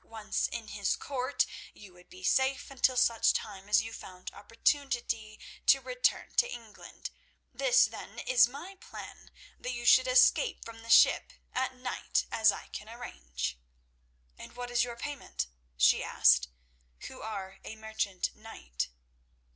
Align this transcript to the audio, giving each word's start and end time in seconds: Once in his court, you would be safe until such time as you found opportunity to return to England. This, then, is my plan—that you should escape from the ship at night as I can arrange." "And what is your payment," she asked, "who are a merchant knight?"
Once 0.09 0.47
in 0.47 0.69
his 0.69 0.95
court, 0.95 1.45
you 1.75 1.93
would 1.93 2.09
be 2.09 2.23
safe 2.23 2.71
until 2.71 2.97
such 2.97 3.33
time 3.33 3.69
as 3.69 3.83
you 3.83 3.93
found 3.93 4.31
opportunity 4.33 5.39
to 5.67 5.79
return 5.79 6.31
to 6.35 6.51
England. 6.51 7.11
This, 7.53 7.85
then, 7.85 8.17
is 8.17 8.47
my 8.47 8.77
plan—that 8.81 9.69
you 9.71 9.85
should 9.85 10.07
escape 10.07 10.65
from 10.65 10.81
the 10.81 10.89
ship 10.89 11.33
at 11.53 11.75
night 11.75 12.25
as 12.31 12.51
I 12.51 12.69
can 12.69 12.89
arrange." 12.89 13.59
"And 14.39 14.55
what 14.55 14.71
is 14.71 14.83
your 14.83 14.95
payment," 14.97 15.45
she 15.77 16.03
asked, 16.03 16.47
"who 17.01 17.21
are 17.21 17.59
a 17.63 17.75
merchant 17.75 18.35
knight?" 18.35 18.89